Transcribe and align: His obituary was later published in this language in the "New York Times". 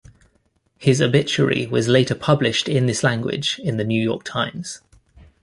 His 0.79 0.99
obituary 0.99 1.67
was 1.67 1.87
later 1.87 2.15
published 2.15 2.67
in 2.67 2.87
this 2.87 3.03
language 3.03 3.59
in 3.63 3.77
the 3.77 3.83
"New 3.83 4.01
York 4.01 4.23
Times". 4.23 4.81